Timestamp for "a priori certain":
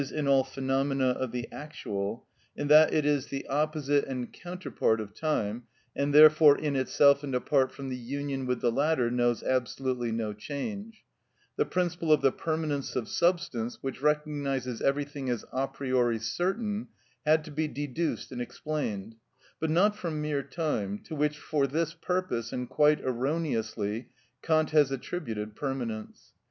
15.53-16.87